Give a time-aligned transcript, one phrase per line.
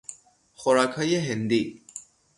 [0.53, 1.81] خوراکهای هندی